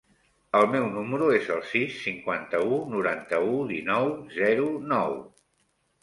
[0.59, 5.15] El meu número es el sis, cinquanta-u, noranta-u, dinou, zero, nou.